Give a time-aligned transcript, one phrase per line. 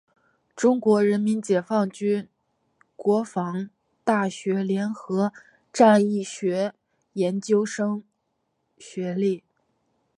[0.55, 2.27] 中国人民解放军
[2.95, 3.69] 国防
[4.03, 5.31] 大学联合
[5.71, 6.73] 战役学
[7.13, 8.03] 研究生
[8.79, 9.43] 学历。